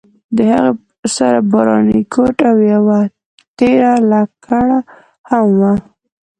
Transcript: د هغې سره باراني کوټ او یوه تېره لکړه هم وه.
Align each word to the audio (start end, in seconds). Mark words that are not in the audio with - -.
د 0.35 0.37
هغې 0.53 0.73
سره 1.15 1.39
باراني 1.51 1.99
کوټ 2.13 2.37
او 2.49 2.57
یوه 2.73 2.99
تېره 3.57 3.93
لکړه 4.11 4.77
هم 5.29 5.47
وه. 5.59 5.73